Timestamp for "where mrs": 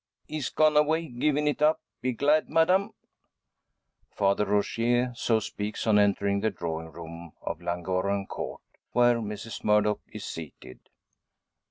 8.93-9.63